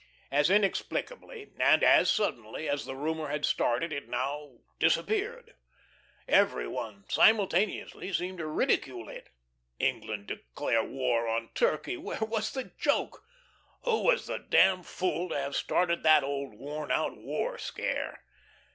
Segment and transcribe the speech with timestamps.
[0.31, 5.53] As inexplicably and as suddenly as the rumour had started, it now disappeared.
[6.27, 9.29] Everyone, simultaneously, seemed to ridicule it.
[9.77, 11.97] England declare war on Turkey!
[11.97, 13.21] Where was the joke?
[13.83, 18.23] Who was the damn fool to have started that old, worn out war scare?